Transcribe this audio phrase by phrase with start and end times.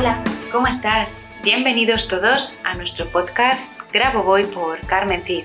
[0.00, 1.26] Hola, ¿cómo estás?
[1.42, 5.44] Bienvenidos todos a nuestro podcast Grabo Voy por Carmen Cid.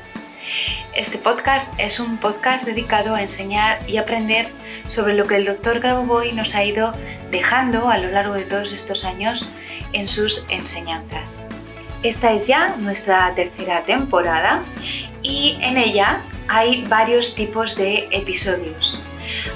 [0.95, 4.49] Este podcast es un podcast dedicado a enseñar y aprender
[4.87, 6.93] sobre lo que el doctor Grabovoi nos ha ido
[7.31, 9.45] dejando a lo largo de todos estos años
[9.91, 11.45] en sus enseñanzas.
[12.03, 14.63] Esta es ya nuestra tercera temporada
[15.21, 19.04] y en ella hay varios tipos de episodios.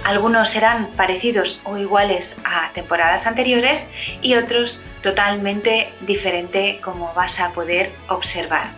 [0.03, 3.89] Algunos serán parecidos o iguales a temporadas anteriores
[4.21, 8.69] y otros totalmente diferente como vas a poder observar.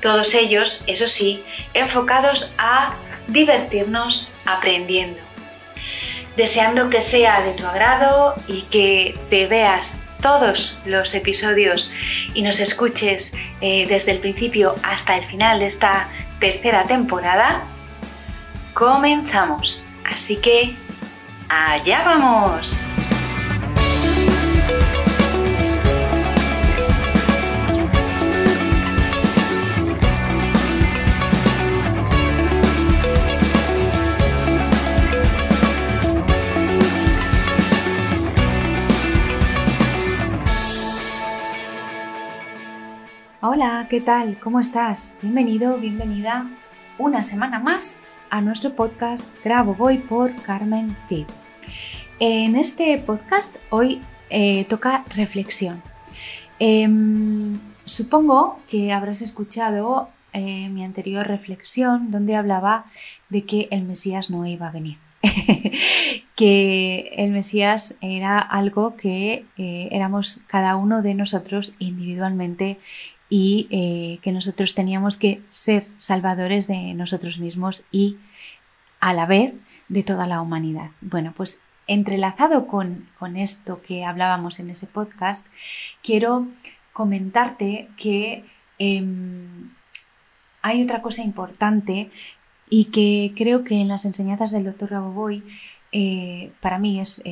[0.00, 1.42] Todos ellos, eso sí,
[1.74, 2.94] enfocados a
[3.28, 5.20] divertirnos aprendiendo.
[6.36, 11.90] Deseando que sea de tu agrado y que te veas todos los episodios
[12.34, 16.08] y nos escuches eh, desde el principio hasta el final de esta
[16.40, 17.64] tercera temporada,
[18.74, 19.85] comenzamos.
[20.08, 20.76] Así que,
[21.48, 23.04] allá vamos.
[43.40, 44.38] Hola, ¿qué tal?
[44.38, 45.16] ¿Cómo estás?
[45.20, 46.46] Bienvenido, bienvenida
[46.98, 47.96] una semana más
[48.36, 51.24] a nuestro podcast Grabo Voy por Carmen Cid.
[52.20, 55.82] En este podcast hoy eh, toca reflexión.
[56.58, 62.84] Em, supongo que habrás escuchado eh, mi anterior reflexión donde hablaba
[63.30, 64.98] de que el Mesías no iba a venir.
[66.36, 72.78] que el Mesías era algo que eh, éramos cada uno de nosotros individualmente
[73.28, 78.18] y eh, que nosotros teníamos que ser salvadores de nosotros mismos y
[79.00, 79.54] a la vez
[79.88, 80.90] de toda la humanidad.
[81.00, 85.46] Bueno, pues entrelazado con, esto que hablábamos en ese podcast,
[86.02, 86.46] quiero
[86.92, 88.44] comentarte que
[88.78, 89.70] em,
[90.62, 92.10] hay otra cosa importante
[92.68, 95.44] y que creo que en las enseñanzas del doctor Raboboy
[95.92, 97.22] eh, para mí es,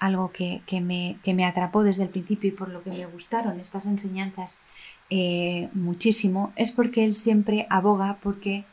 [0.00, 3.60] algo que, me, que, me, atrapó desde el principio y por lo que me gustaron
[3.60, 4.62] estas enseñanzas
[5.08, 8.64] eh, muchísimo, es porque él siempre aboga porque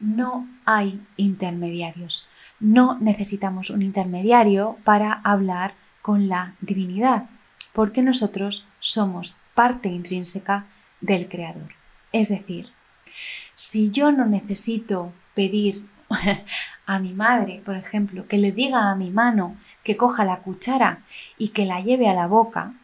[0.00, 2.26] no hay intermediarios.
[2.58, 7.30] No necesitamos un intermediario para hablar con la divinidad,
[7.72, 10.66] porque nosotros somos parte intrínseca
[11.00, 11.74] del Creador.
[12.10, 12.70] Es decir,
[13.54, 15.86] si yo no necesito pedir
[16.86, 21.02] a mi madre, por ejemplo, que le diga a mi mano que coja la cuchara
[21.38, 22.74] y que la lleve a la boca,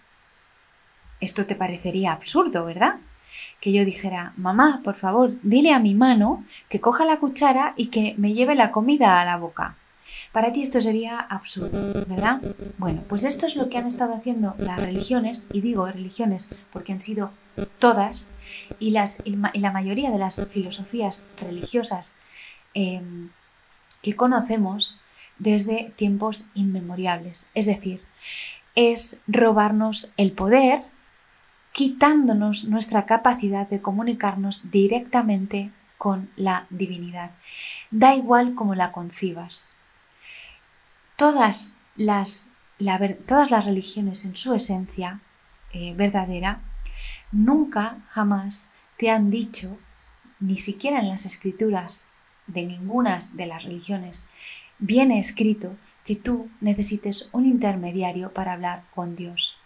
[1.20, 2.97] esto te parecería absurdo, ¿verdad?
[3.60, 7.86] Que yo dijera, mamá, por favor, dile a mi mano que coja la cuchara y
[7.86, 9.76] que me lleve la comida a la boca.
[10.32, 12.41] Para ti esto sería absurdo, ¿verdad?
[12.78, 16.92] Bueno, pues esto es lo que han estado haciendo las religiones, y digo religiones porque
[16.92, 17.30] han sido
[17.78, 18.32] todas,
[18.78, 22.16] y, las, y la mayoría de las filosofías religiosas
[22.75, 23.31] em,
[24.03, 25.01] que conocemos
[25.39, 27.49] desde tiempos inmemoriales.
[27.55, 28.03] Es decir,
[28.75, 30.83] es robarnos el poder
[31.73, 37.33] quitándonos nuestra capacidad de comunicarnos directamente con la divinidad.
[37.91, 39.77] Da igual cómo la concibas.
[41.17, 42.51] Todas las,
[43.27, 45.21] todas las religiones en su esencia
[45.73, 46.62] eh, verdadera
[47.33, 49.78] nunca jamás te han dicho,
[50.41, 52.09] ni siquiera en las escrituras
[52.48, 54.26] de ninguna de las religiones,
[54.78, 59.56] viene escrito que tú necesites un intermediario para hablar con Dios.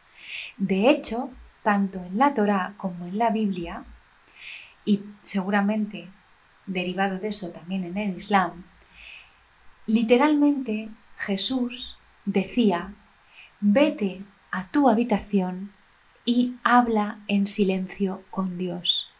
[0.56, 1.30] De hecho,
[1.62, 3.84] tanto en la Torá como en la Biblia,
[4.84, 6.10] y seguramente
[6.66, 8.64] derivado de eso también en el Islam,
[9.86, 12.94] literalmente Jesús decía,
[13.60, 15.72] vete a tu habitación
[16.24, 19.11] y habla en silencio con Dios.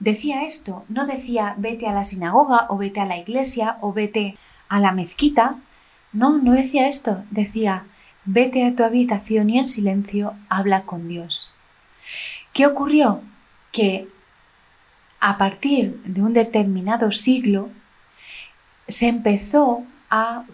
[0.00, 4.36] Decía esto, no decía vete a la sinagoga o vete a la iglesia o vete
[4.68, 5.56] a la mezquita,
[6.12, 7.86] no, no decía esto, decía
[8.24, 11.52] vete a tu habitación y en silencio habla con Dios.
[12.52, 13.22] ¿Qué ocurrió?
[13.72, 14.08] Que
[15.20, 17.70] a partir de un determinado siglo
[18.86, 20.44] se empezó a,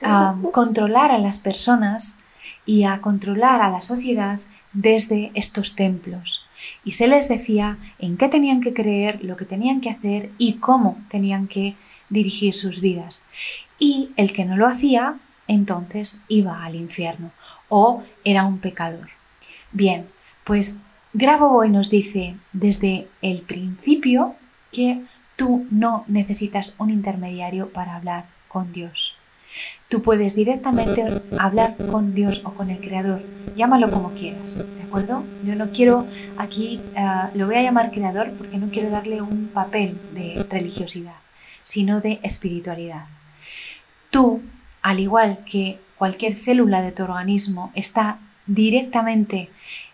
[0.52, 2.18] controlar a las personas
[2.66, 4.40] y a controlar a la sociedad
[4.72, 6.44] desde estos templos.
[6.84, 10.54] Y se les decía en qué tenían que creer, lo que tenían que hacer y
[10.54, 11.76] cómo tenían que
[12.08, 13.28] dirigir sus vidas.
[13.78, 17.32] Y el que no lo hacía entonces iba al infierno
[17.68, 19.10] o era un pecador.
[19.72, 20.08] Bien,
[20.44, 20.76] pues
[21.14, 24.34] Grabo hoy nos dice desde el principio
[24.70, 25.04] que
[25.36, 29.14] tú no necesitas un intermediario para hablar con Dios.
[29.88, 33.22] Tú puedes directamente hablar con Dios o con el Creador,
[33.54, 35.24] llámalo como quieras, ¿de acuerdo?
[35.44, 36.06] Yo no quiero
[36.38, 41.16] aquí, eh, lo voy a llamar Creador porque no quiero darle un papel de religiosidad,
[41.62, 43.06] sino de espiritualidad.
[44.10, 44.42] Tú,
[44.80, 49.50] al igual que cualquier célula de tu organismo, está directamente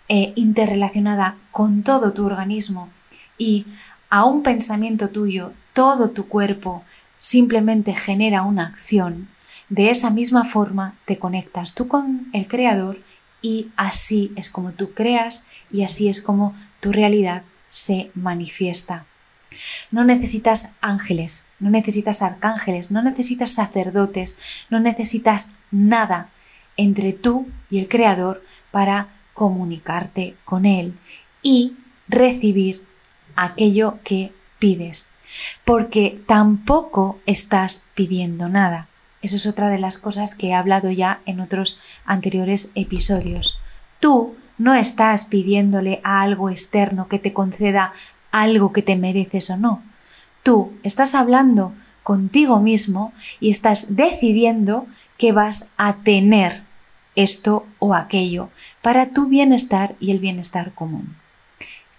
[0.09, 2.89] eh, interrelacionada con todo tu organismo
[3.37, 3.67] y
[4.11, 6.83] a un pensamiento tuyo, todo tu cuerpo
[7.19, 9.29] simplemente genera una acción,
[9.69, 13.01] de esa misma forma te conectas tú con el Creador
[13.43, 19.07] y así es como tú creas y así es como tu realidad se manifiesta.
[19.91, 24.39] No necesitas ángeles, no necesitas arcángeles, no necesitas sacerdotes,
[24.71, 26.31] no necesitas nada
[26.77, 30.99] entre tú y el Creador para comunicarte con Él
[31.43, 31.77] y
[32.09, 32.85] recibir
[33.37, 35.11] aquello que pides,
[35.65, 38.89] porque tampoco estás pidiendo nada.
[39.23, 43.59] Eso es otra de las cosas que he hablado ya en otros anteriores episodios.
[44.01, 47.93] Tú no estás pidiéndole a algo externo que te conceda
[48.31, 49.83] algo que te mereces o no.
[50.43, 51.73] Tú estás hablando
[52.03, 54.87] contigo mismo y estás decidiendo
[55.17, 56.63] que vas a tener
[57.17, 58.51] esto o aquello
[58.81, 61.17] para tu bienestar y el bienestar común.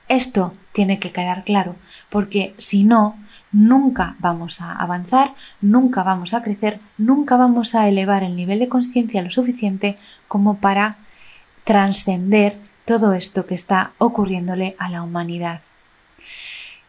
[0.07, 1.75] Esto tiene que quedar claro,
[2.09, 3.19] porque si no,
[3.51, 8.69] nunca vamos a avanzar, nunca vamos a crecer, nunca vamos a elevar el nivel de
[8.69, 9.97] conciencia lo suficiente
[10.29, 10.99] como para
[11.65, 15.59] trascender todo esto que está ocurriéndole a la humanidad.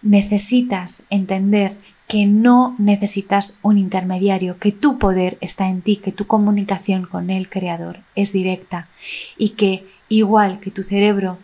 [0.03, 1.77] Necesitas entender
[2.07, 7.29] que no necesitas un intermediario, que tu poder está en ti, que tu comunicación con
[7.29, 8.87] el Creador es directa
[9.37, 11.39] y que igual que tu cerebro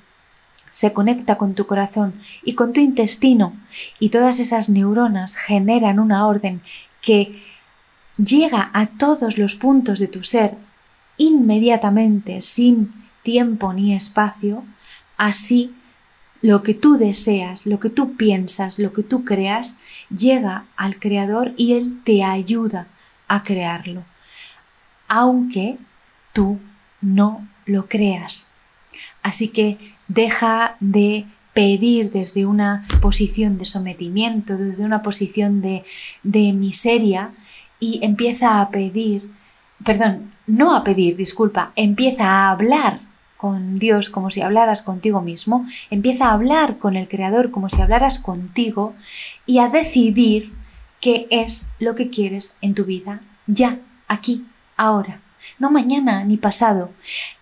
[0.77, 2.13] se conecta con tu corazón
[2.45, 3.59] y con tu intestino
[3.99, 6.61] y todas esas neuronas generan una orden
[7.01, 7.41] que
[8.19, 10.59] llega a todos los puntos de tu ser
[11.17, 12.93] inmediatamente, sin
[13.23, 14.65] tiempo ni espacio,
[15.17, 15.75] así
[16.43, 19.79] lo que tú deseas, lo que tú piensas, lo que tú creas,
[20.15, 22.87] llega al Creador y Él te ayuda
[23.29, 24.05] a crearlo,
[25.09, 25.79] aunque
[26.35, 26.61] tú
[27.01, 28.53] no lo creas.
[29.27, 29.77] Así que
[30.07, 35.83] deja de pedir desde una posición de sometimiento, desde una posición de,
[36.23, 37.33] de miseria
[37.81, 39.33] y empieza a pedir,
[39.85, 43.01] perdón, no a pedir, disculpa, empieza a hablar
[43.37, 47.83] con Dios como si hablaras contigo mismo, empieza a hablar con el Creador como si
[47.83, 48.95] hablaras contigo
[49.45, 50.53] y a decidir
[51.01, 54.47] qué es lo que quieres en tu vida, ya, aquí,
[54.77, 55.21] ahora,
[55.59, 56.91] no mañana ni pasado,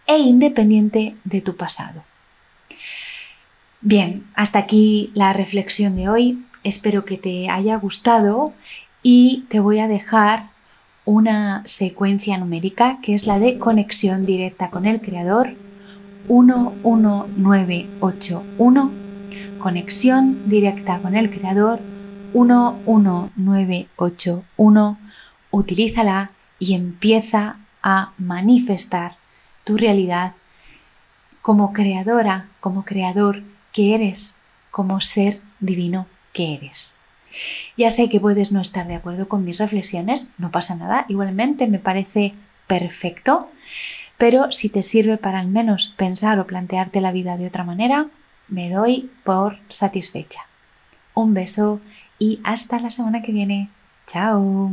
[0.06, 2.04] e independiente de tu pasado.
[3.80, 6.44] Bien, hasta aquí la reflexión de hoy.
[6.62, 8.54] Espero que te haya gustado
[9.02, 10.50] y te voy a dejar
[11.04, 15.54] una secuencia numérica que es la de conexión directa con el creador
[16.28, 18.90] 11981.
[19.58, 21.80] Conexión directa con el creador
[22.32, 24.98] 11981.
[25.50, 29.18] Utilízala y empieza a manifestar
[29.62, 30.32] tu realidad
[31.42, 33.42] como creadora, como creador
[33.72, 34.36] que eres
[34.70, 36.96] como ser divino que eres.
[37.76, 41.68] Ya sé que puedes no estar de acuerdo con mis reflexiones, no pasa nada, igualmente
[41.68, 42.34] me parece
[42.66, 43.50] perfecto,
[44.16, 48.08] pero si te sirve para al menos pensar o plantearte la vida de otra manera,
[48.48, 50.40] me doy por satisfecha.
[51.12, 51.80] Un beso
[52.18, 53.70] y hasta la semana que viene.
[54.06, 54.72] Chao.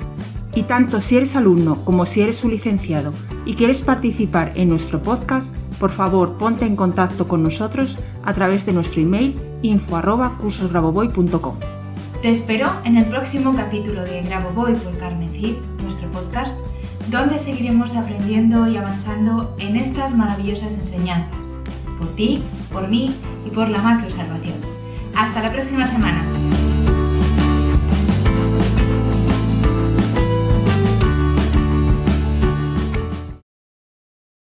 [0.53, 3.13] Y tanto si eres alumno como si eres un licenciado
[3.45, 8.65] y quieres participar en nuestro podcast, por favor ponte en contacto con nosotros a través
[8.65, 11.55] de nuestro email info@cursosgraboboy.com.
[12.21, 16.55] Te espero en el próximo capítulo de Graboboy por Carmen Cid, nuestro podcast,
[17.09, 21.57] donde seguiremos aprendiendo y avanzando en estas maravillosas enseñanzas,
[21.97, 24.57] por ti, por mí y por la macro salvación.
[25.15, 26.23] Hasta la próxima semana.